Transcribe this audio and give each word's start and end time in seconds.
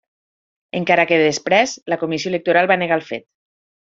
Encara 0.79 1.05
que 1.11 1.19
després, 1.23 1.75
la 1.93 1.99
Comissió 2.05 2.31
Electoral 2.33 2.71
va 2.75 2.81
negar 2.85 2.97
el 3.01 3.07
fet. 3.13 3.29